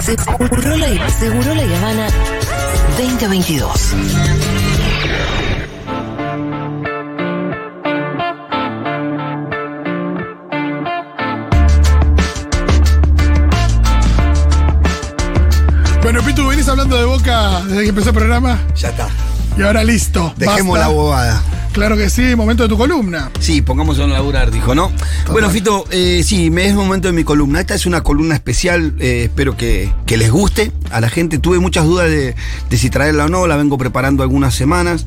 [0.00, 2.08] Seguro la, Seguro la Habana
[2.96, 3.94] 2022.
[16.02, 19.08] Bueno, Pitu, venís hablando de Boca desde que empezó el programa Ya está.
[19.56, 20.32] y ahora listo.
[20.36, 20.88] Dejemos basta.
[20.88, 21.42] la bobada.
[21.72, 23.30] Claro que sí, momento de tu columna.
[23.40, 24.90] Sí, pongamos a laburar, dijo, ¿no?
[25.30, 27.60] Bueno, Fito, eh, sí, me es momento de mi columna.
[27.60, 31.38] Esta es una columna especial, eh, espero que, que les guste a la gente.
[31.38, 32.34] Tuve muchas dudas de,
[32.68, 35.06] de si traerla o no, la vengo preparando algunas semanas.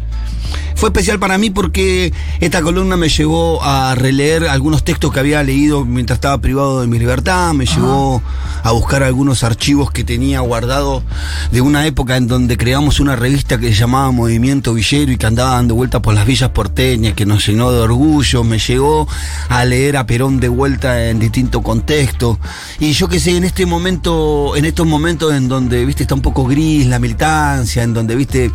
[0.81, 5.43] Fue especial para mí porque esta columna me llevó a releer algunos textos que había
[5.43, 8.23] leído mientras estaba privado de mi libertad, me llevó
[8.63, 11.03] a buscar algunos archivos que tenía guardado
[11.51, 15.27] de una época en donde creamos una revista que se llamaba Movimiento Villero y que
[15.27, 19.07] andaba dando vueltas por las villas porteñas, que nos llenó de orgullo, me llegó
[19.49, 22.39] a leer a Perón de vuelta en distinto contexto.
[22.79, 26.23] Y yo que sé, en este momento, en estos momentos en donde, viste, está un
[26.23, 28.51] poco gris la militancia, en donde, viste,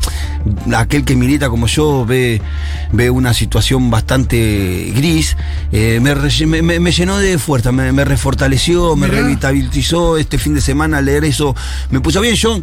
[0.76, 2.15] aquel que milita como yo ve,
[2.92, 5.36] ve una situación bastante gris,
[5.72, 11.00] eh, me, me- llenó de fuerza, me, me refortaleció, me revitalizó este fin de semana
[11.00, 11.54] leer eso,
[11.90, 12.34] me puso bien.
[12.34, 12.60] Yo,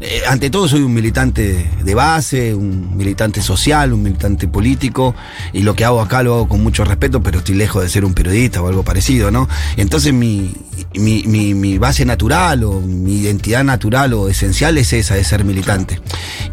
[0.00, 5.14] eh, ante todo, soy un militante de base, un militante social, un militante político,
[5.52, 8.04] y lo que hago acá lo hago con mucho respeto, pero estoy lejos de ser
[8.04, 9.48] un periodista o algo parecido, ¿no?
[9.76, 10.54] Entonces mi,
[10.94, 16.00] mi, base natural o mi identidad natural o esencial es esa, de ser militante.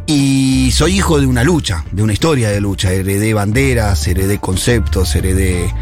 [0.07, 2.91] Y soy hijo de una lucha, de una historia de lucha.
[2.91, 5.73] Heredé banderas, heredé conceptos, heredé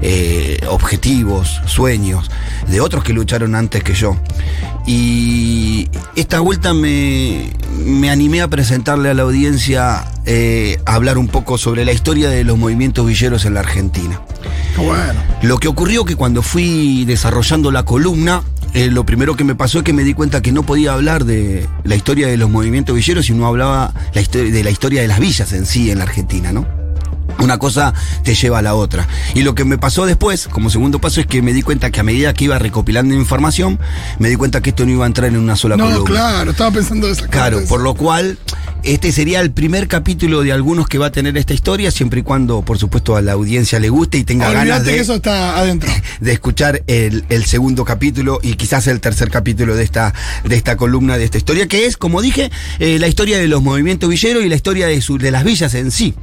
[0.00, 2.30] eh, objetivos, sueños,
[2.68, 4.16] de otros que lucharon antes que yo.
[4.86, 7.50] Y esta vuelta me,
[7.84, 12.44] me animé a presentarle a la audiencia, eh, hablar un poco sobre la historia de
[12.44, 14.20] los movimientos villeros en la Argentina.
[14.76, 15.20] Qué bueno.
[15.42, 18.42] Lo que ocurrió que cuando fui desarrollando la columna,
[18.74, 21.24] eh, lo primero que me pasó es que me di cuenta que no podía hablar
[21.24, 25.08] de la historia de los movimientos villeros si no hablaba la de la historia de
[25.08, 26.66] las villas en sí en la Argentina, ¿no?
[27.38, 27.92] Una cosa
[28.22, 29.08] te lleva a la otra.
[29.34, 31.98] Y lo que me pasó después, como segundo paso, es que me di cuenta que
[31.98, 33.80] a medida que iba recopilando información,
[34.18, 36.04] me di cuenta que esto no iba a entrar en una sola No, columna.
[36.10, 37.26] claro, estaba pensando eso.
[37.28, 38.38] Claro, por lo cual
[38.84, 42.22] este sería el primer capítulo de algunos que va a tener esta historia, siempre y
[42.22, 45.56] cuando, por supuesto, a la audiencia le guste y tenga ganas de, que eso está
[45.58, 45.90] adentro.
[46.20, 50.12] de escuchar el, el segundo capítulo y quizás el tercer capítulo de esta,
[50.44, 53.62] de esta columna, de esta historia, que es, como dije, eh, la historia de los
[53.62, 56.14] movimientos villeros y la historia de, su- de las villas en sí.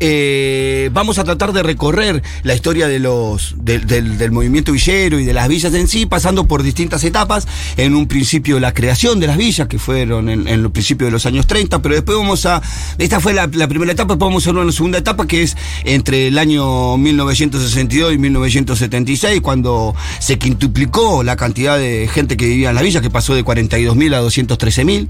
[0.00, 5.18] Eh, vamos a tratar de recorrer la historia de los, del- del, del movimiento villero
[5.18, 7.46] y de las villas en sí, pasando por distintas etapas.
[7.76, 11.12] En un principio la creación de las villas, que fueron en, en los principios de
[11.12, 12.62] los años 30, pero después vamos a...
[12.98, 15.56] Esta fue la, la primera etapa, después vamos a de la segunda etapa, que es
[15.84, 22.70] entre el año 1962 y 1976, cuando se quintuplicó la cantidad de gente que vivía
[22.70, 25.08] en la villa, que pasó de 42.000 a 213.000.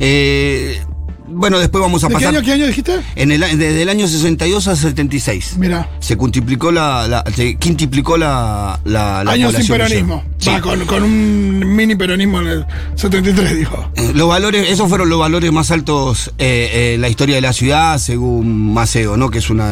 [0.00, 0.80] Eh,
[1.28, 2.34] bueno, después vamos a ¿De qué pasar...
[2.34, 3.00] año, qué año dijiste?
[3.14, 5.54] En el, a- desde el año 62 a 76.
[5.58, 5.88] Mira.
[6.00, 10.24] Se quintuplicó la, la- se quintuplicó la, la, la Años sin peronismo.
[10.40, 10.40] Villera.
[10.40, 10.50] Sí.
[10.50, 13.90] Va, con, con un mini peronismo en el 73, dijo.
[13.96, 17.40] Eh, Los valores, esos fueron los valores más altos eh, eh, en la historia de
[17.40, 19.30] la ciudad, según Maceo, ¿no?
[19.30, 19.66] Que es una,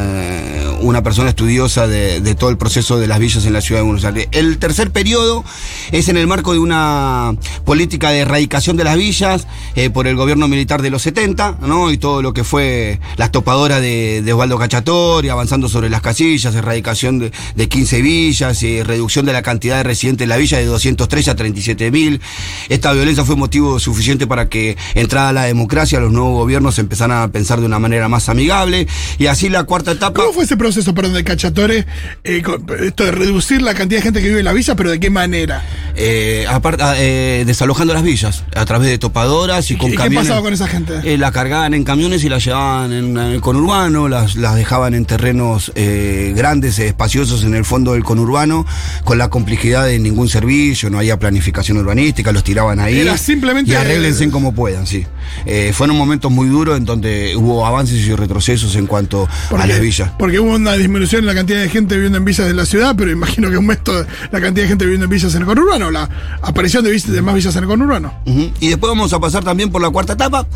[0.81, 3.85] una persona estudiosa de, de todo el proceso de las villas en la ciudad de
[3.85, 4.27] Buenos Aires.
[4.31, 5.43] El tercer periodo
[5.91, 10.15] es en el marco de una política de erradicación de las villas eh, por el
[10.15, 11.91] gobierno militar de los 70, ¿no?
[11.91, 16.53] Y todo lo que fue las topadoras de, de Osvaldo Cachatori, avanzando sobre las casillas,
[16.55, 20.58] erradicación de, de 15 villas, y reducción de la cantidad de residentes en la villa
[20.59, 22.21] de 203 a 37 mil.
[22.69, 27.31] Esta violencia fue motivo suficiente para que entrada la democracia, los nuevos gobiernos empezaran a
[27.31, 28.87] pensar de una manera más amigable.
[29.17, 30.13] Y así la cuarta etapa.
[30.21, 31.85] ¿Cómo fue ese proceso, perdón, de Cachatore?
[32.23, 32.43] eh,
[32.81, 35.09] esto de reducir la cantidad de gente que vive en la villa, pero ¿de qué
[35.09, 35.63] manera?
[36.01, 40.27] Eh, aparte, eh, desalojando las villas a través de topadoras y con ¿Y qué camiones.
[40.29, 40.93] pasaba con esa gente?
[41.03, 44.93] Eh, la cargaban en camiones y la llevaban en, en el conurbano, las, las dejaban
[44.93, 48.65] en terrenos eh, grandes, espaciosos en el fondo del conurbano,
[49.03, 52.99] con la complejidad de ningún servicio, no había planificación urbanística, los tiraban ahí.
[52.99, 55.05] Era simplemente- Y arréglense como puedan, sí.
[55.45, 59.79] Eh, fueron momentos muy duros en donde hubo avances y retrocesos en cuanto a las
[59.79, 60.11] villas.
[60.17, 62.95] porque hubo una disminución en la cantidad de gente viviendo en villas de la ciudad,
[62.97, 63.93] pero imagino que aumento
[64.31, 66.09] la cantidad de gente viviendo en villas en el conurbano, la
[66.41, 68.13] aparición de, más villas en el conurbano.
[68.25, 70.47] Y después vamos a pasar también por la cuarta etapa,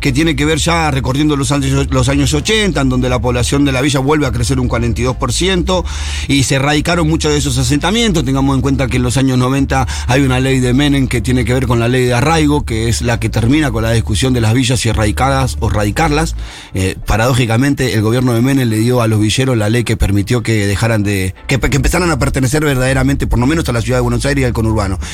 [0.00, 3.64] que tiene que ver ya recorriendo los años, los años 80, en donde la población
[3.64, 5.84] de la villa vuelve a crecer un 42%
[6.28, 8.24] y se erradicaron muchos de esos asentamientos.
[8.24, 11.44] Tengamos en cuenta que en los años 90 hay una ley de Menem que tiene
[11.44, 14.32] que ver con la ley de arraigo, que es la que termina con la discusión
[14.32, 16.36] de las villas si erradicadas o radicarlas.
[16.74, 19.96] Eh, paradójicamente, el gobierno de Menem le dio a los villeros 1994, la ley que
[19.96, 21.34] permitió que dejaran de.
[21.46, 24.44] Que, empezaran a pertenecer verdaderamente, por lo menos a la ciudad de Buenos Aires y
[24.44, 24.71] al conurbano.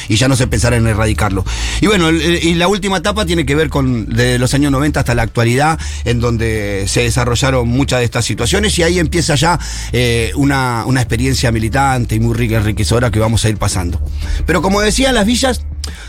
[0.08, 1.44] Y ya no se pensara en erradicarlo.
[1.80, 5.14] Y bueno, y la última etapa tiene que ver con de los años 90 hasta
[5.14, 9.58] la actualidad, en donde se desarrollaron muchas de estas situaciones y ahí empieza ya
[9.92, 14.00] eh, una, una experiencia militante y muy rica, enriquecedora que vamos a ir pasando.
[14.46, 15.62] Pero como decía, las villas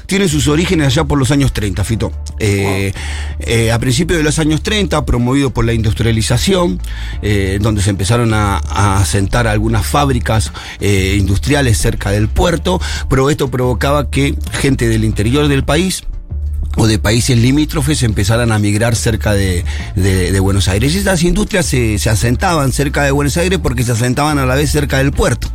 [0.06, 2.12] tienen sus orígenes allá por los años 30, Fito.
[2.40, 2.94] Eh,
[3.40, 6.80] eh, a principios de los años 30, promovido por la industrialización,
[7.22, 12.80] eh, donde se empezaron a, a asentar algunas fábricas industriales cerca del puerto,
[13.10, 16.04] pero esto provocaba que gente del interior del país
[16.78, 19.66] o de países limítrofes empezaran a migrar cerca de,
[19.96, 20.94] de- de Buenos Aires.
[20.94, 24.56] Y estas industrias se, se asentaban cerca de Buenos Aires porque se asentaban a la
[24.56, 25.52] vez cerca del puerto.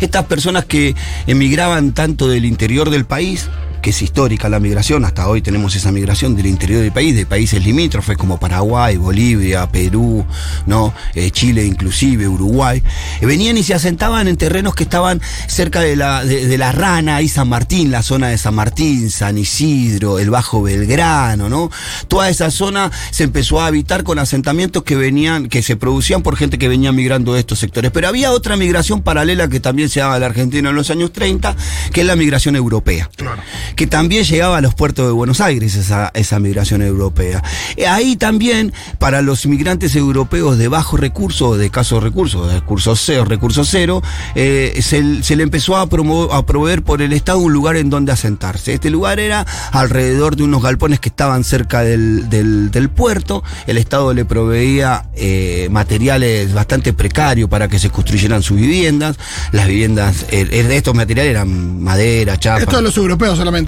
[0.00, 0.94] Estas personas que
[1.26, 3.48] emigraban tanto del interior del país,
[3.82, 7.26] que es histórica la migración, hasta hoy tenemos esa migración del interior del país, de
[7.26, 10.24] países limítrofes como Paraguay, Bolivia, Perú,
[10.66, 10.94] ¿no?
[11.14, 12.82] Eh, Chile inclusive, Uruguay,
[13.20, 17.20] eh, venían y se asentaban en terrenos que estaban cerca de la, de, la Rana
[17.22, 21.70] y San Martín, la zona de San Martín, San Isidro, el Bajo Belgrano, ¿no?
[22.08, 26.36] Toda esa zona se empezó a habitar con asentamientos que venían, que se producían por
[26.36, 27.90] gente que venía migrando de estos sectores.
[27.90, 31.12] Pero había otra migración paralela que también se daba a la Argentina en los años
[31.12, 31.56] 30,
[31.92, 33.42] que es la migración europea Claro.
[33.74, 37.42] Que también llegaba a los puertos de Buenos Aires, esa, esa migración europea.
[37.76, 42.54] Eh, Ahí también, para los migrantes europeos de bajo recurso o de escaso recurso, de
[42.60, 44.02] recurso cero, recurso cero,
[44.34, 47.90] eh, se, se le empezó a, promo- a proveer por el Estado un lugar en
[47.90, 48.74] donde asentarse.
[48.74, 53.42] Este lugar era alrededor de unos galpones que estaban cerca del, puerto.
[53.66, 59.16] El Estado le proveía eh, materiales bastante precarios para que se construyeran sus viviendas.
[59.52, 62.60] Las viviendas, eh, estos materiales eran madera, chapa.
[62.60, 63.61] Esto de los europeos solamente.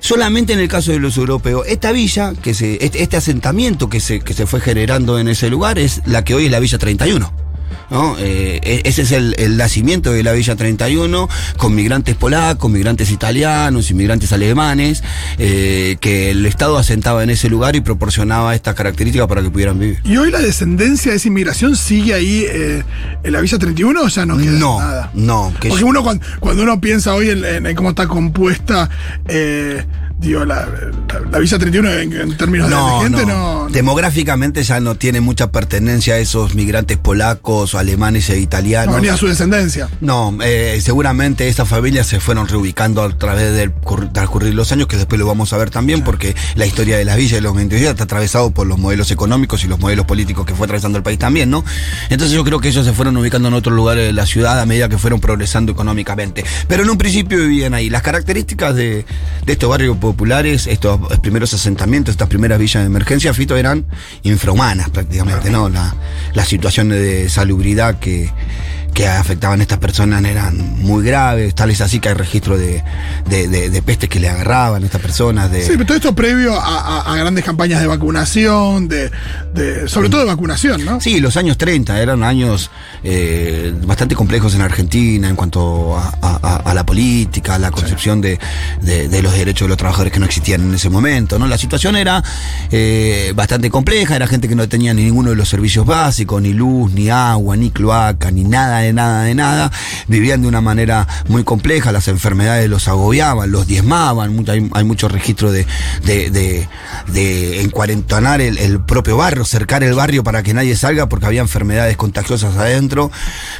[0.00, 1.64] Solamente en el caso de los europeos.
[1.66, 5.48] Esta villa, que se, este, este asentamiento que se, que se fue generando en ese
[5.48, 7.43] lugar es la que hoy es la Villa 31.
[7.90, 8.16] ¿No?
[8.18, 13.10] Eh, e- ese es el, el nacimiento de la Villa 31, con migrantes polacos, migrantes
[13.10, 15.02] italianos, inmigrantes alemanes,
[15.38, 19.78] eh, que el Estado asentaba en ese lugar y proporcionaba esta característica para que pudieran
[19.78, 20.00] vivir.
[20.04, 22.82] ¿Y hoy la descendencia de esa inmigración sigue ahí eh,
[23.22, 25.10] en la Villa 31 o ya no queda No, nada?
[25.14, 28.06] no, que Porque yo- uno cuando, cuando uno piensa hoy en, en- en cómo está
[28.06, 28.90] compuesta,
[30.18, 33.64] digo, la, la- la Villa 31 en, en términos de- de, gente, no.
[33.64, 33.68] no.
[33.70, 38.94] Demográficamente ya no tiene mucha pertenencia a esos migrantes polacos, alemanes e no italianos.
[38.96, 39.88] venía su descendencia.
[40.00, 44.86] No, eh, seguramente esas familias se fueron reubicando a través del cur- transcurrir los años,
[44.88, 47.54] que después lo vamos a ver también, porque la historia de las villas y los
[47.54, 51.04] 22 está atravesado por los modelos económicos y los modelos políticos que fue atravesando el
[51.04, 51.64] país también, ¿no?
[52.10, 54.66] Entonces yo creo que ellos se fueron ubicando en otros lugares de la ciudad a
[54.66, 56.44] medida que fueron progresando económicamente.
[56.68, 57.88] Pero en un principio vivían ahí.
[57.88, 59.06] Las características de,
[59.46, 63.84] de estos barrios populares, estos primeros asentamientos, estas primeras villas de emergencia, Fito, eran
[64.22, 65.68] infrahumanas prácticamente, ¿no?
[65.68, 65.94] La,
[66.34, 67.28] las situaciones de
[68.00, 68.30] que,
[68.94, 72.82] que afectaban a estas personas eran muy graves, tal es así que hay registro de,
[73.28, 75.50] de, de- de pestes que le agarraban a estas personas.
[75.50, 79.10] De, Sí, pero todo esto previo a, a- a grandes campañas de vacunación, de,
[79.88, 81.00] sobre todo de vacunación, ¿no?
[81.00, 82.70] Sí, los años 30 eran años
[83.02, 86.10] eh, bastante complejos en Argentina en cuanto a,
[86.64, 88.38] a- la política, a la concepción de,
[88.82, 91.38] de- de los derechos de los trabajadores que no existían en ese momento.
[91.38, 91.46] ¿no?
[91.46, 92.22] La situación era
[92.70, 96.52] eh, bastante compleja, era gente que no tenía ni ninguno de los servicios básicos, ni
[96.52, 99.72] luz, ni agua, ni cloaca, ni nada de nada de nada.
[100.08, 105.08] Vivían de una manera muy compleja, las enfermedades los agobiaban, los diezmaban, hay, hay mucho
[105.08, 105.66] registro de,
[106.04, 106.68] de, de,
[107.08, 111.40] de encuarentonar el, el propio barrio, cercar el barrio para que nadie salga porque había
[111.40, 113.10] enfermedades contagiosas adentro,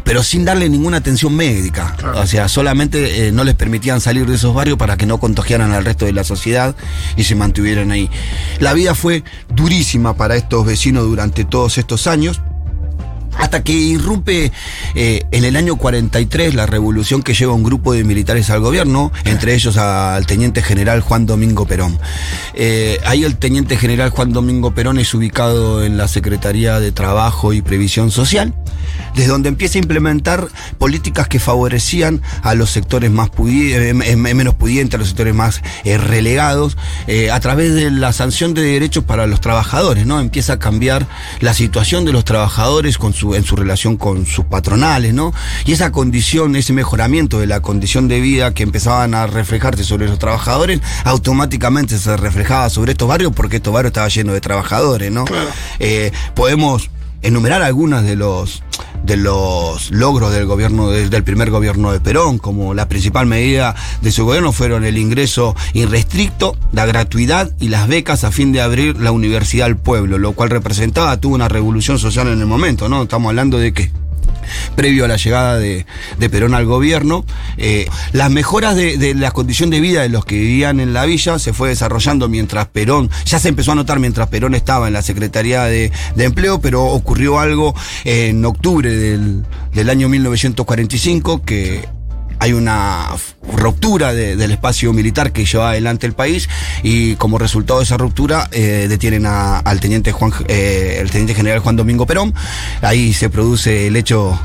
[0.04, 1.96] pero sin darle ninguna atención médica.
[2.14, 5.72] O sea, solamente eh, no les permitían salir de esos barrios para que no contagiaran
[5.72, 6.74] al resto de la sociedad
[7.16, 8.10] y se mantuvieran ahí.
[8.60, 12.40] La vida fue durísima para estos vecinos durante todos estos años.
[13.38, 14.52] Hasta que irrumpe
[14.94, 19.12] eh, en el año 43 la revolución que lleva un grupo de militares al gobierno,
[19.24, 21.98] entre ellos al teniente general Juan Domingo Perón.
[22.54, 27.52] Eh, ahí el teniente general Juan Domingo Perón es ubicado en la Secretaría de Trabajo
[27.52, 28.54] y Previsión Social,
[29.14, 30.48] desde donde empieza a implementar
[30.78, 36.76] políticas que favorecían a los sectores más eh, menos pudientes, a los sectores más relegados,
[37.32, 40.20] a través de la sanción de derechos para los trabajadores, ¿no?
[40.20, 41.06] Empieza a cambiar
[41.40, 45.32] la situación de los trabajadores con su, en su relación con sus patronales, ¿no?
[45.64, 50.06] Y esa condición, ese mejoramiento de la condición de vida que empezaban a reflejarse sobre
[50.08, 55.10] los trabajadores, automáticamente se reflejaba sobre estos barrios porque estos barrios estaban llenos de trabajadores,
[55.10, 55.24] ¿no?
[55.24, 55.48] Claro.
[55.78, 56.90] Eh, podemos
[57.22, 58.62] enumerar algunas de los
[59.04, 64.10] de los logros del gobierno, del primer gobierno de Perón, como la principal medida de
[64.10, 68.98] su gobierno fueron el ingreso irrestricto, la gratuidad y las becas a fin de abrir
[68.98, 73.02] la universidad al pueblo, lo cual representaba, tuvo una revolución social en el momento, ¿no?
[73.02, 73.90] Estamos hablando de que
[74.76, 75.86] previo a la llegada de,
[76.30, 77.24] Perón al gobierno.
[77.58, 81.38] Eh, las mejoras de, la condición de vida de los que vivían en la villa
[81.38, 85.02] se fue desarrollando mientras Perón, ya se empezó a notar mientras Perón estaba en la
[85.02, 87.74] Secretaría de, Empleo, pero ocurrió algo
[88.04, 91.86] en octubre del, del año 1945 que
[92.38, 93.08] hay una
[93.52, 96.48] ruptura del espacio militar que lleva adelante el país
[96.82, 101.60] y como resultado de esa ruptura eh, detienen al teniente Juan eh, el teniente general
[101.60, 102.34] Juan Domingo Perón.
[102.82, 104.38] Ahí se produce el hecho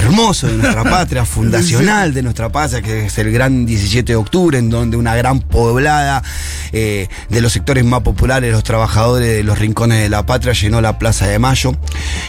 [0.00, 4.58] hermoso de nuestra patria, fundacional de nuestra patria, que es el gran 17 de octubre,
[4.58, 6.22] en donde una gran poblada
[6.72, 10.80] eh, de los sectores más populares, los trabajadores de los rincones de la patria, llenó
[10.80, 11.74] la Plaza de Mayo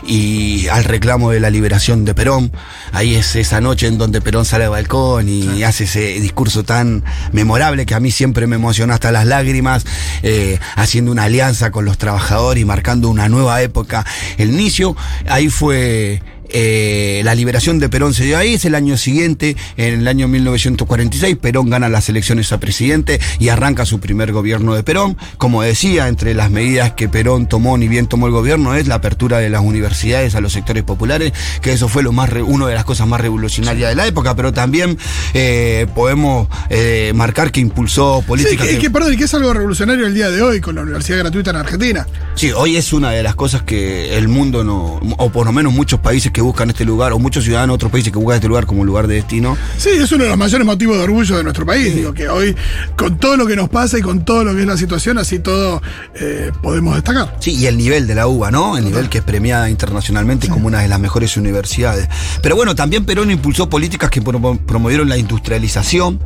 [0.08, 2.52] y al reclamo de la liberación de Perón.
[2.92, 7.04] Ahí es esa noche en donde Perón sale al balcón y hace ese discurso tan
[7.32, 9.86] memorable que a mí siempre me emociona hasta las lágrimas,
[10.24, 14.06] eh, haciendo una alianza con los trabajadores y marcando una nueva época.
[14.38, 14.96] El inicio,
[15.28, 16.22] ahí fue
[16.54, 20.28] eh, la liberación de Perón se dio ahí, es el año siguiente, en el año
[20.28, 25.18] 1946, Perón gana las elecciones a presidente y arranca su primer gobierno de Perón.
[25.38, 28.96] Como decía, entre las medidas que Perón tomó, ni bien tomó el gobierno, es la
[28.96, 32.76] apertura de las universidades a los sectores populares, que eso fue lo más una de
[32.76, 34.98] las cosas más revolucionarias de la época, pero también
[35.34, 38.68] eh, podemos eh, marcar que impulsó políticas.
[38.68, 41.20] Sí, que, que, perdón, que es algo revolucionario el día de hoy con la universidad
[41.20, 42.08] gratuita en Argentina.
[42.36, 45.74] Sí, hoy es una de las cosas que el mundo no, o por lo menos
[45.74, 48.48] muchos países que buscan este lugar, o muchos ciudadanos de otros países que buscan este
[48.48, 49.58] lugar como lugar de destino.
[49.78, 51.96] Sí, es uno de los mayores motivos de orgullo de nuestro país.
[51.96, 52.56] Digo, que hoy,
[52.96, 55.40] con todo lo que nos pasa y con todo lo que es la situación, así
[55.40, 55.82] todo
[56.16, 57.36] eh, podemos destacar.
[57.40, 58.78] Sí, y el nivel de la UBA, ¿no?
[58.78, 62.08] El nivel que es premiada internacionalmente como una de las mejores universidades.
[62.42, 66.20] Pero bueno, también Perón impulsó políticas que promovieron la industrialización,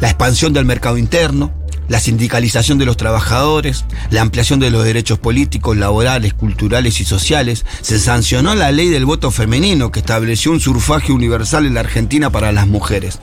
[0.00, 1.52] la expansión del mercado interno
[1.88, 7.64] la sindicalización de los trabajadores, la ampliación de los derechos políticos, laborales, culturales y sociales,
[7.80, 12.30] se sancionó la ley del voto femenino que estableció un sufragio universal en la Argentina
[12.30, 13.20] para las mujeres.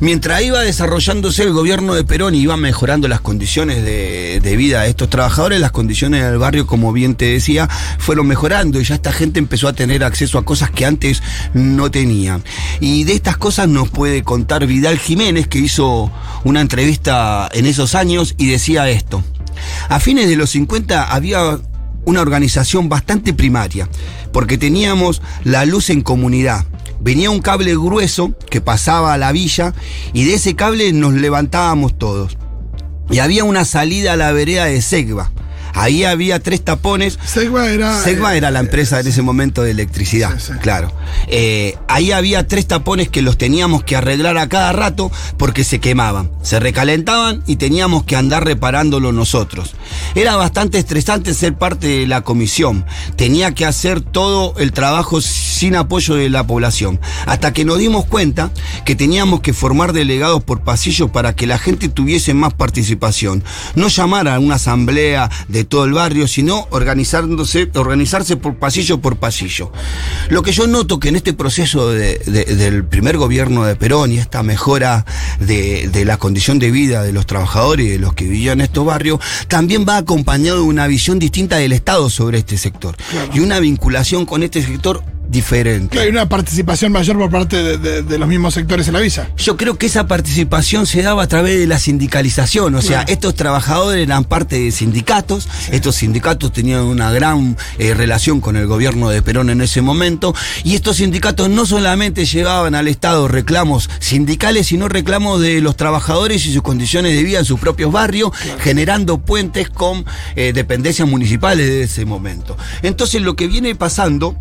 [0.00, 4.90] Mientras iba desarrollándose el gobierno de Perón y iba mejorando las condiciones de, vida de
[4.90, 9.12] estos trabajadores, las condiciones del barrio, como bien te decía, fueron mejorando y ya esta
[9.12, 11.22] gente empezó a tener acceso a cosas que antes
[11.54, 12.40] no tenía.
[12.80, 16.12] Y de estas cosas nos puede contar Vidal Jiménez, que hizo
[16.44, 19.24] una entrevista en esos años y decía esto.
[19.88, 21.58] A fines de los 50 había
[22.04, 23.88] una organización bastante primaria,
[24.32, 26.64] porque teníamos la luz en comunidad,
[27.06, 29.74] venía un cable grueso que pasaba a la villa
[30.12, 32.36] y de ese cable nos levantábamos todos.
[33.08, 35.30] Y había una salida a la vereda de Segva.
[35.76, 37.18] Ahí había tres tapones.
[37.24, 38.02] Segva era.
[38.02, 40.90] Segva era la eh, empresa en ese momento de electricidad, claro.
[41.28, 45.78] Eh, ahí había tres tapones que los teníamos que arreglar a cada rato porque se
[45.78, 46.30] quemaban.
[46.42, 49.74] Se recalentaban y teníamos que andar reparándolo nosotros.
[50.14, 52.86] Era bastante estresante ser parte de la comisión.
[53.16, 55.20] Tenía que hacer todo el trabajo
[55.56, 57.00] sin apoyo de la población.
[57.24, 58.50] Hasta que nos dimos cuenta
[58.84, 63.42] que teníamos que formar delegados por pasillo para que la gente tuviese más participación.
[63.74, 69.16] No llamar a una asamblea de todo el barrio, sino organizándose, organizarse por pasillo por
[69.16, 69.72] pasillo.
[70.28, 74.42] Lo que yo noto que en este proceso del primer gobierno de Perón y esta
[74.42, 75.06] mejora
[75.40, 78.84] de, la condición de vida de los trabajadores y de los que vivían en estos
[78.84, 82.94] barrios, también va acompañado de una visión distinta del Estado sobre este sector
[83.32, 85.98] y una vinculación con este sector diferente.
[85.98, 89.28] hay una participación mayor por parte de, los mismos sectores en la visa.
[89.36, 93.34] Yo creo que esa participación se daba a través de la sindicalización, o sea, estos
[93.34, 99.08] trabajadores eran parte de sindicatos, estos sindicatos tenían una gran eh, relación con el gobierno
[99.10, 104.68] de Perón en ese momento, y estos sindicatos no solamente llevaban al Estado reclamos sindicales,
[104.68, 108.30] sino reclamos de los trabajadores y sus condiciones de vida en sus propios barrios,
[108.60, 110.04] generando puentes con
[110.36, 112.56] eh, dependencias municipales de ese momento.
[112.82, 114.36] Entonces lo que viene pasando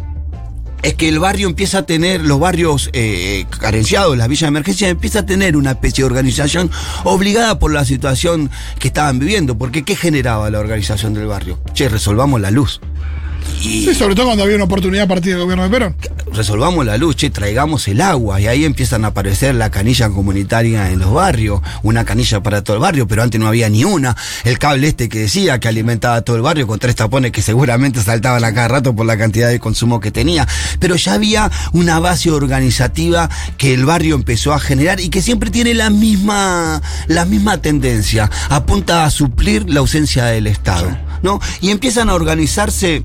[0.86, 4.88] es que el barrio empieza a tener, los barrios eh, carenciados, las villas de emergencia,
[4.88, 6.70] empieza a tener una especie de organización
[7.04, 9.58] obligada por la situación que estaban viviendo.
[9.58, 11.60] Porque ¿qué generaba la organización del barrio?
[11.74, 12.82] Che, resolvamos la luz.
[13.62, 15.96] Y sí, sobre todo cuando había una oportunidad a partir del gobierno de Perón.
[16.32, 18.40] Resolvamos la luz, che, traigamos el agua.
[18.40, 21.62] Y ahí empiezan a aparecer la canilla comunitaria en los barrios.
[21.82, 24.16] Una canilla para todo el barrio, pero antes no había ni una.
[24.44, 28.02] El cable este que decía que alimentaba todo el barrio con tres tapones que seguramente
[28.02, 30.48] saltaban a cada rato por la cantidad de consumo que tenía.
[30.80, 35.50] Pero ya había una base organizativa que el barrio empezó a generar y que siempre
[35.50, 38.30] tiene la misma, la misma tendencia.
[38.50, 40.96] Apunta a suplir la ausencia del Estado.
[41.22, 41.40] ¿no?
[41.62, 43.04] Y empiezan a organizarse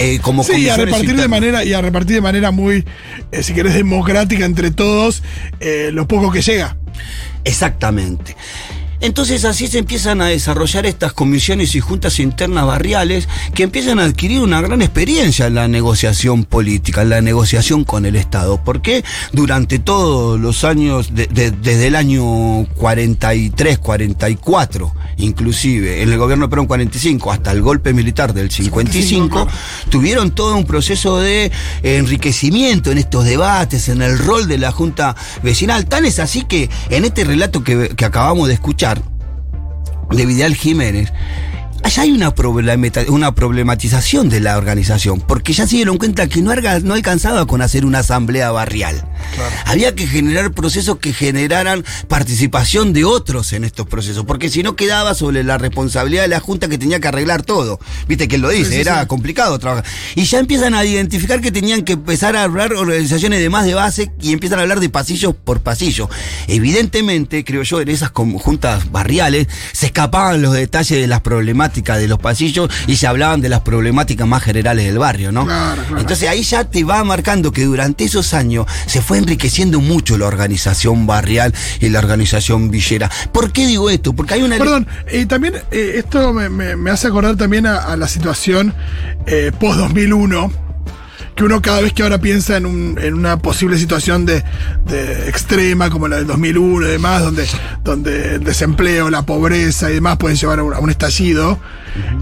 [0.00, 2.86] eh, como Sí, y a repartir de manera, y a repartir de manera muy,
[3.32, 5.22] eh, si querés, democrática entre todos,
[5.60, 6.78] eh, lo poco que llega.
[7.44, 8.34] Exactamente.
[9.00, 14.04] Entonces así se empiezan a desarrollar estas comisiones y juntas internas barriales que empiezan a
[14.04, 18.60] adquirir una gran experiencia en la negociación política, en la negociación con el Estado.
[18.64, 26.18] Porque durante todos los años, de- de- desde el año 43, 44, inclusive, en el
[26.18, 29.46] gobierno de Perón 45 hasta el golpe militar del 55,
[29.88, 31.50] tuvieron todo un proceso de
[31.82, 35.86] enriquecimiento en estos debates, en el rol de la Junta Vecinal.
[35.86, 38.89] Tan es así que en este relato que, que acabamos de escuchar,
[40.10, 41.06] de Vidal Jiménez,
[41.82, 42.32] allá hay una,
[43.08, 47.62] una problematización de la organización, porque ya se dieron cuenta que no, no alcanzaba con
[47.62, 49.04] hacer una asamblea barrial.
[49.66, 54.76] Había que generar procesos que generaran participación de otros en estos procesos, porque si no
[54.76, 57.78] quedaba sobre la responsabilidad de la Junta que tenía que arreglar todo.
[58.08, 59.06] Viste que él lo dice, Sí, sí, era sí.
[59.06, 59.84] complicado trabajar.
[60.14, 63.74] Y ya empiezan a identificar que tenían que empezar a hablar organizaciones de más de
[63.74, 66.08] base y empiezan a hablar de pasillo por pasillo.
[66.48, 72.08] Evidentemente, creo yo, en esas juntas barriales se escapaban los detalles de las problemáticas de
[72.08, 75.44] los pasillos y se hablaban de las problemáticas más generales del barrio, ¿no?
[75.46, 76.00] Claro, claro.
[76.00, 80.26] Entonces ahí ya te va marcando que durante esos años se fue enriqueciendo mucho la
[80.26, 83.10] organización barrial y la organización villera.
[83.32, 84.12] ¿Por qué digo esto?
[84.12, 84.58] Porque hay una...
[84.58, 88.74] Perdón, y también eh, esto me, me- me hace acordar también a, a la situación
[89.26, 90.50] eh, post-2001,
[91.34, 94.42] que uno cada vez que ahora piensa en, un- en una posible situación de,
[94.86, 97.46] de extrema como la del 2001 y demás, donde,
[97.84, 101.58] donde el desempleo, la pobreza y demás pueden llevar a un, a un estallido,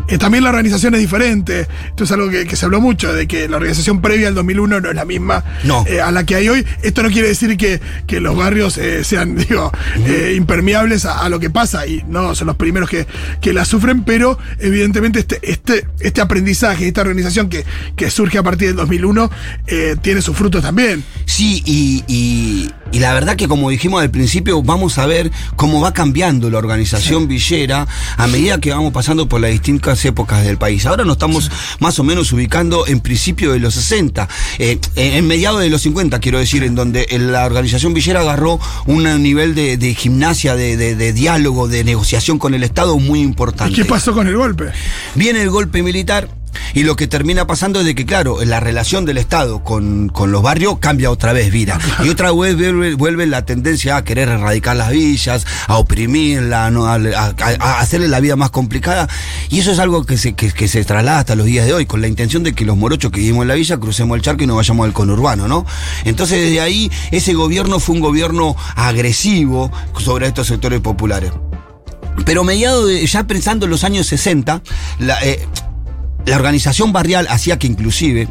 [0.08, 1.66] eh, también la organización es diferente.
[1.88, 4.80] Esto es algo que, que se habló mucho, de que la organización previa al 2001
[4.80, 5.84] no es la misma No.
[5.86, 6.66] eh, a la que hay hoy.
[6.82, 9.70] Esto no quiere decir que, que los barrios eh, sean, digo,
[10.36, 13.06] impermeables a, a lo que pasa y no son los primeros que,
[13.40, 17.64] que la sufren, pero evidentemente este, este, este aprendizaje, esta organización que,
[17.96, 19.30] que surge a partir del 2001,
[19.66, 21.04] eh, tiene sus frutos también.
[21.26, 25.80] Sí, y, y- y la verdad que como dijimos al principio, vamos a ver cómo
[25.80, 30.56] va cambiando la organización villera a medida que vamos pasando por las distintas épocas del
[30.58, 30.86] país.
[30.86, 34.28] Ahora nos estamos más o menos ubicando en principio de los 60,
[34.58, 39.04] eh, en mediados de los 50, quiero decir, en donde la organización villera agarró un
[39.22, 43.22] nivel de, de gimnasia, de, de- de diálogo, de negociación con el Estado muy ¿Y
[43.22, 43.74] importante.
[43.74, 44.64] qué pasó con el golpe?
[45.14, 46.28] Viene el golpe militar
[46.74, 50.32] y lo que termina pasando es de que, claro, la relación del Estado con, con
[50.32, 51.78] los barrios cambia otra vez, vida.
[52.04, 56.86] Y otra vez vuelve, vuelve la tendencia a querer erradicar las villas, a oprimirla, ¿no?
[56.86, 59.08] a, a- a hacerle la vida más complicada.
[59.50, 61.86] Y eso es algo que se, que, que se traslada hasta los días de hoy,
[61.86, 64.44] con la intención de que los morochos que vivimos en la villa crucemos el charco
[64.44, 65.66] y nos vayamos al conurbano, ¿no?
[66.04, 71.32] Entonces, desde ahí, ese gobierno fue un gobierno agresivo sobre estos sectores populares.
[72.24, 74.62] Pero mediado de, ya pensando en los años 60,
[74.98, 75.46] la, eh,
[76.26, 78.28] la organización barrial hacía que inclusive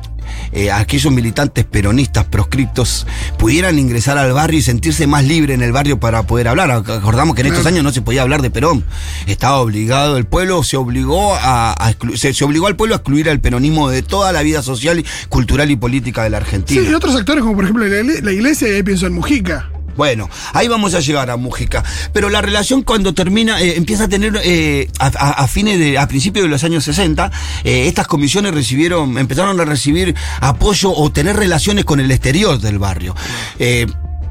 [0.51, 3.07] eh, aquellos militantes peronistas proscriptos
[3.39, 6.69] pudieran ingresar al barrio y sentirse más libre en el barrio para poder hablar.
[6.69, 8.83] Acordamos que en estos años no se podía hablar de Perón.
[9.25, 13.29] Estaba obligado, el pueblo se obligó a, a se, se obligó al pueblo a excluir
[13.29, 16.81] al peronismo de toda la vida social, cultural y política de la Argentina.
[16.81, 19.13] Sí, y otros actores como por ejemplo la, igle- la iglesia, y ahí pienso en
[19.13, 19.69] Mujica.
[19.97, 21.83] Bueno, ahí vamos a llegar a Mújica.
[22.13, 26.43] Pero la relación cuando termina, eh, empieza a tener, eh, a fines de, a principios
[26.45, 27.31] de los años 60,
[27.63, 32.77] eh, estas comisiones recibieron, empezaron a recibir apoyo o tener relaciones con el exterior del
[32.77, 33.15] barrio.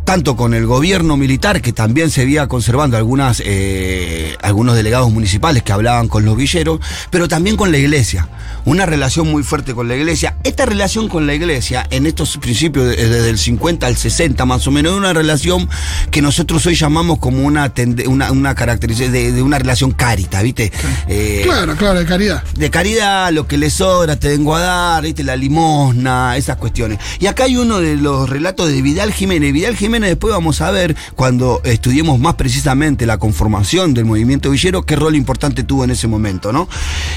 [0.07, 5.11] Eh, tanto con el gobierno militar, que también se veía conservando algunas, eh, algunos delegados
[5.12, 8.29] municipales que hablaban con los villeros, pero también con la iglesia.
[8.64, 10.37] Una relación muy fuerte con la iglesia.
[10.45, 14.66] Esta relación con la iglesia, en estos principios, de- desde el 50 al 60 más
[14.66, 15.69] o menos, es una relación
[16.11, 17.73] que nosotros hoy llamamos como una,
[18.07, 20.73] una, una caracterización de, de una relación carita, ¿viste?
[21.09, 22.42] Eh, Claro, claro, de caridad.
[22.57, 25.25] de caridad, lo que le sobra, te vengo a dar, ¿viste?
[25.25, 26.99] la limosna, esas cuestiones.
[27.19, 29.53] Y acá hay uno de los relatos de Vidal Jiménez.
[29.53, 34.83] Vidal Jiménez después vamos a ver, cuando estudiemos más precisamente la conformación del movimiento villero,
[34.83, 36.69] qué rol importante tuvo en ese momento, ¿no?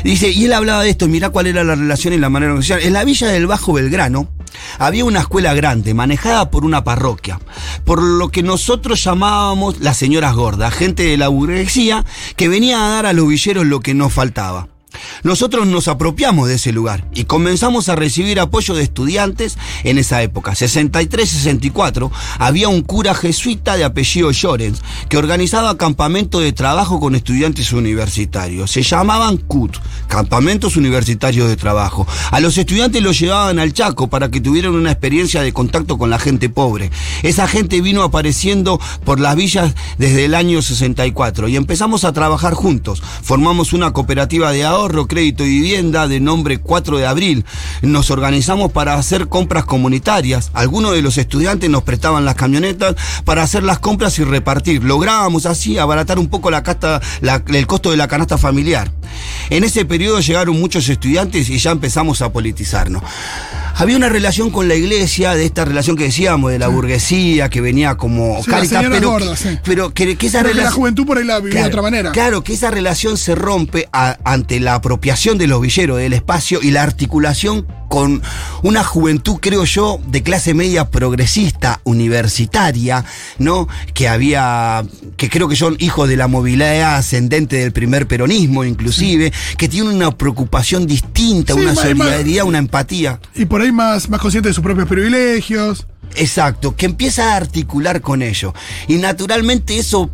[0.03, 2.55] Dice, y él hablaba de esto, mirá cuál era la relación y la manera.
[2.81, 4.29] En la villa del Bajo Belgrano,
[4.77, 7.39] había una escuela grande, manejada por una parroquia,
[7.85, 12.89] por lo que nosotros llamábamos las señoras gordas, gente de la burguesía que venía a
[12.89, 14.67] dar a los villeros lo que nos faltaba.
[15.23, 20.21] Nosotros nos apropiamos de ese lugar y comenzamos a recibir apoyo de estudiantes en esa
[20.21, 20.51] época.
[20.51, 27.73] 63-64 había un cura jesuita de apellido Llorens que organizaba campamentos de trabajo con estudiantes
[27.73, 28.71] universitarios.
[28.71, 32.07] Se llamaban CUT, Campamentos Universitarios de Trabajo.
[32.31, 36.09] A los estudiantes los llevaban al Chaco para que tuvieran una experiencia de contacto con
[36.09, 36.91] la gente pobre.
[37.23, 42.53] Esa gente vino apareciendo por las villas desde el año 64 y empezamos a trabajar
[42.53, 43.01] juntos.
[43.21, 47.45] Formamos una cooperativa de ahorro crédito y vivienda de nombre 4 de abril.
[47.81, 50.51] Nos organizamos para hacer compras comunitarias.
[50.53, 54.83] Algunos de los estudiantes nos prestaban las camionetas para hacer las compras y repartir.
[54.83, 57.01] Lográbamos así abaratar un poco la casta,
[57.47, 58.91] el costo de la canasta familiar.
[59.49, 63.03] En ese periodo llegaron muchos estudiantes y ya empezamos a politizarnos.
[63.79, 67.61] Había una relación con la iglesia, de esta relación que decíamos, de la burguesía, que
[67.61, 68.51] venía como Sí,
[68.91, 69.57] pero, gordas, sí.
[69.63, 70.73] pero que, que esa que la relación...
[70.73, 72.11] juventud por ahí la vivía de otra manera.
[72.11, 76.59] Claro, que esa relación se rompe a- ante la apropiación de los villeros del espacio
[76.61, 78.21] y la articulación con
[78.63, 83.03] una juventud, creo yo, de clase media progresista, universitaria,
[83.39, 83.67] ¿no?
[83.93, 84.85] Que había,
[85.17, 89.93] que creo que son hijos de la movilidad ascendente del primer peronismo, inclusive, que tienen
[89.95, 93.19] una preocupación distinta, Sí, una más- solidaridad, una empatía.
[93.35, 95.87] Y por ahí más, más consciente de sus propios privilegios.
[96.15, 98.53] Exacto, que empieza a articular con ello.
[98.87, 100.09] Y naturalmente eso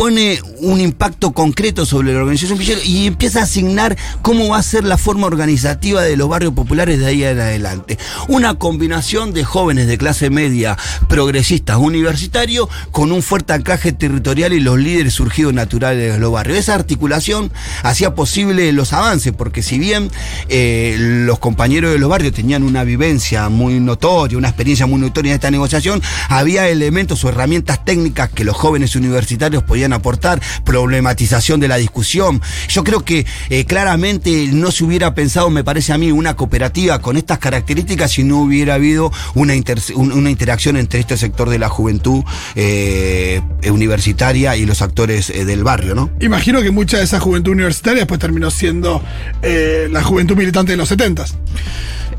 [0.00, 4.84] pone un impacto concreto sobre la organización y empieza a asignar cómo va a ser
[4.84, 7.98] la forma organizativa de los barrios populares de ahí en adelante.
[8.26, 14.60] Una combinación de jóvenes de clase media, progresistas, universitarios, con un fuerte anclaje territorial y
[14.60, 16.56] los líderes surgidos naturales de los barrios.
[16.56, 20.10] Esa articulación hacía posible los avances, porque si bien
[20.48, 25.32] eh, los compañeros de los barrios tenían una vivencia muy notoria, una experiencia muy notoria
[25.32, 31.60] en esta negociación, había elementos o herramientas técnicas que los jóvenes universitarios podían aportar, problematización
[31.60, 32.40] de la discusión.
[32.68, 37.00] Yo creo que eh, claramente no se hubiera pensado, me parece a mí, una cooperativa
[37.00, 41.58] con estas características si no hubiera habido una, inter- una interacción entre este sector de
[41.58, 42.22] la juventud
[42.54, 46.10] eh, universitaria y los actores eh, del barrio, ¿no?
[46.20, 49.02] Imagino que mucha de esa juventud universitaria después terminó siendo
[49.42, 51.24] eh, la juventud militante de los 70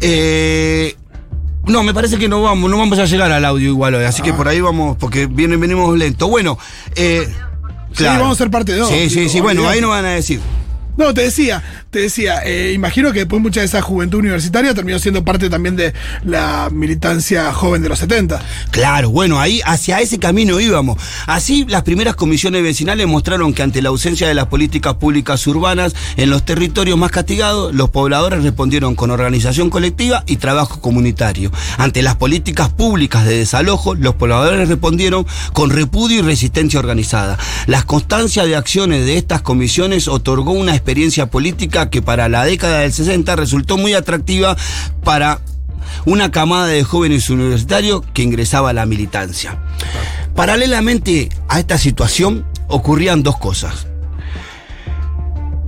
[0.01, 0.95] Eh,
[1.67, 4.21] no, me parece que no vamos, no vamos a llegar al audio igual hoy, así
[4.23, 6.27] que por ahí vamos, porque viene, venimos lento.
[6.27, 6.57] Bueno,
[6.95, 7.27] eh,
[7.93, 8.89] Sí, vamos a ser parte de dos.
[8.89, 10.39] Sí, sí, sí, bueno, ahí nos van a decir.
[10.97, 14.97] No, te decía, te decía, eh, imagino que después mucha de esa juventud universitaria terminó
[14.97, 18.41] siendo parte también de la militancia joven de los 70.
[18.71, 20.97] Claro, bueno, ahí hacia ese camino íbamos.
[21.27, 25.93] Así, las primeras comisiones vecinales mostraron que ante la ausencia de las políticas públicas urbanas
[26.15, 31.51] en los territorios más castigados, los pobladores respondieron con organización colectiva y trabajo comunitario.
[31.77, 37.37] Ante las políticas públicas de desalojo, los pobladores respondieron con repudio y resistencia organizada.
[37.67, 42.79] La constancia de acciones de estas comisiones otorgó una experiencia política que para la década
[42.79, 44.55] del 60 resultó muy atractiva
[45.03, 45.39] para
[46.05, 49.57] una camada de jóvenes universitarios que ingresaba a la militancia.
[50.35, 53.87] Paralelamente a esta situación ocurrían dos cosas.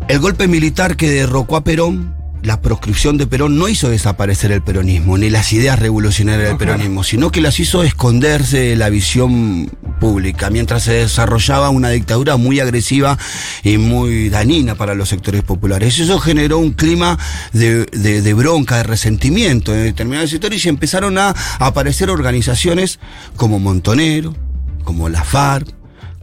[0.07, 4.61] El golpe militar que derrocó a Perón, la proscripción de Perón no hizo desaparecer el
[4.61, 9.71] peronismo, ni las ideas revolucionarias del peronismo, sino que las hizo esconderse de la visión
[9.99, 13.17] pública, mientras se desarrollaba una dictadura muy agresiva
[13.63, 15.97] y muy dañina para los sectores populares.
[15.99, 17.17] Eso generó un clima
[17.53, 22.99] de, de- de bronca, de resentimiento en determinados sectores y empezaron a aparecer organizaciones
[23.37, 24.35] como Montonero,
[24.83, 25.67] como la FARC,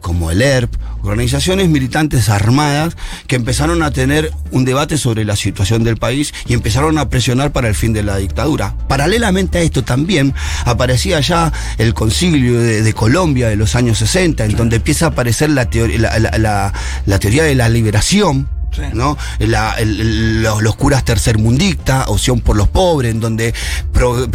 [0.01, 2.95] como el ERP, organizaciones militantes armadas
[3.27, 7.51] que empezaron a tener un debate sobre la situación del país y empezaron a presionar
[7.51, 8.75] para el fin de la dictadura.
[8.87, 10.33] Paralelamente a esto también
[10.65, 15.09] aparecía ya el concilio de, de Colombia de los años 60, en donde empieza a
[15.09, 16.73] aparecer la, teoría- la- la- la-
[17.05, 18.49] la teoría de la liberación.
[18.73, 18.83] Sí.
[18.93, 19.17] ¿no?
[19.39, 23.53] La- el- el- los, los curas tercermundistas, opción por los pobres, en donde
[23.91, 24.29] pro-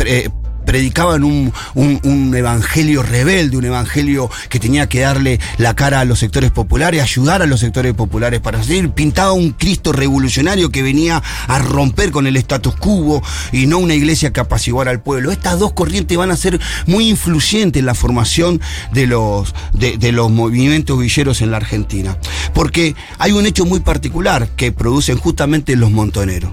[0.66, 6.18] predicaban un, un- evangelio rebelde, un evangelio que tenía que darle la cara a los
[6.18, 11.22] sectores populares, ayudar a los sectores populares para seguir, pintaba un Cristo revolucionario que venía
[11.46, 15.30] a romper con el status quo y no una iglesia que apaciguara al pueblo.
[15.30, 18.60] Estas dos corrientes van a ser muy influyentes en la formación
[18.92, 22.18] de los, de los movimientos villeros en la Argentina.
[22.52, 26.52] Porque hay un hecho muy particular que producen justamente los montoneros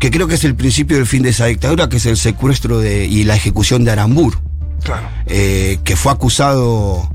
[0.00, 2.78] que creo que es el principio del fin de esa dictadura, que es el secuestro
[2.80, 4.40] de, y la ejecución de Arambur,
[4.82, 5.06] Claro.
[5.26, 7.08] eh, que fue acusado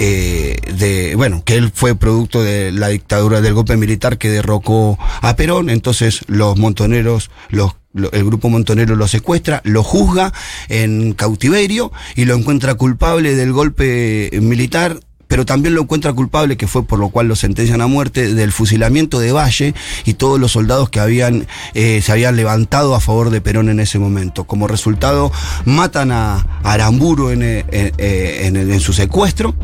[0.00, 4.98] eh, de, bueno, que él fue producto de la dictadura del golpe militar que derrocó
[5.22, 10.32] a Perón, entonces los montoneros, los lo- el grupo montonero lo secuestra, lo juzga
[10.68, 16.66] en cautiverio y lo encuentra culpable del golpe militar pero también lo encuentra culpable, que
[16.66, 20.52] fue por lo cual lo sentencian a muerte, del fusilamiento de Valle y todos los
[20.52, 24.44] soldados que habían eh, se habían levantado a favor de Perón en ese momento.
[24.44, 25.32] Como resultado,
[25.64, 29.54] matan a Aramburu en, eh, en- en- en su secuestro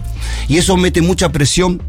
[0.48, 1.82] y eso mete mucha presión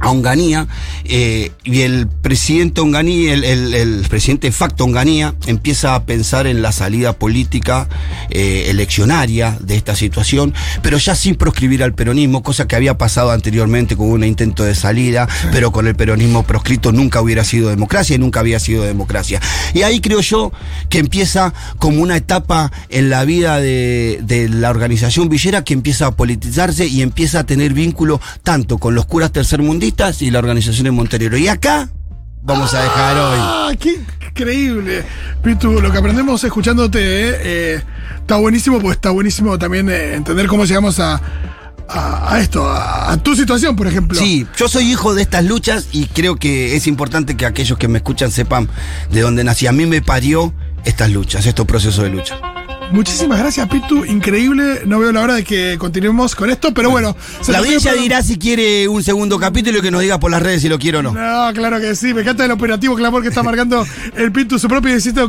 [0.00, 0.68] a Onganía
[1.04, 6.46] eh, y el presidente Onganía, el, el, el, presidente de facto Onganía empieza a pensar
[6.46, 7.88] en la salida política
[8.30, 13.32] eh, eleccionaria de esta situación, pero ya sin proscribir al peronismo, cosa que había pasado
[13.32, 18.16] anteriormente con un intento de salida, pero con el peronismo proscrito nunca hubiera sido democracia
[18.16, 19.40] y nunca había sido democracia.
[19.74, 20.52] Y ahí creo yo
[20.88, 26.06] que empieza como una etapa en la vida de, de la organización Villera que empieza
[26.06, 29.87] a politizarse y empieza a tener vínculo tanto con los curas tercermundistas
[30.20, 31.44] y la organización en Monterrey.
[31.44, 31.88] Y acá
[32.42, 33.38] vamos a dejar hoy.
[33.40, 35.04] ¡Ah, qué increíble!
[35.42, 37.82] Pitu, lo que aprendemos escuchándote eh,
[38.20, 41.20] está buenísimo, pues está buenísimo también eh, entender cómo llegamos a,
[41.88, 44.18] a, a esto, a, a, tu situación, por ejemplo.
[44.18, 47.88] Sí, yo soy hijo de estas luchas y creo que es importante que aquellos que
[47.88, 48.68] me escuchan sepan
[49.10, 49.66] de dónde nací.
[49.66, 50.52] A mí me parió
[50.84, 52.57] estas luchas, estos procesos de lucha.
[52.90, 54.04] Muchísimas gracias, Pitu.
[54.04, 54.82] Increíble.
[54.86, 57.14] No veo la hora de que continuemos con esto, pero bueno.
[57.48, 60.62] la audiencia dirá si quiere un segundo capítulo y que nos diga por las redes
[60.62, 61.12] si lo quiere o no.
[61.12, 62.14] No, claro que sí.
[62.14, 65.20] Me encanta el operativo clamor que está marcando el Pitu, su propio 17